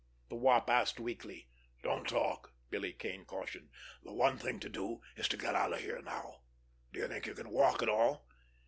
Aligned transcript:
the 0.29 0.35
Wop 0.35 0.67
asked 0.67 0.99
weakly. 0.99 1.47
"Don't 1.83 2.07
talk!" 2.07 2.55
Billy 2.71 2.91
Kane 2.91 3.23
cautioned. 3.23 3.69
"The 4.01 4.11
one 4.11 4.35
thing 4.39 4.59
to 4.61 4.67
do 4.67 5.01
is 5.15 5.27
to 5.27 5.37
get 5.37 5.53
out 5.53 5.73
of 5.73 5.79
here 5.81 6.01
now. 6.01 6.41
Do 6.91 7.01
you 7.01 7.07
think 7.07 7.27
you 7.27 7.35
can 7.35 7.51
walk 7.51 7.83
at 7.83 7.89
all?" 7.89 8.25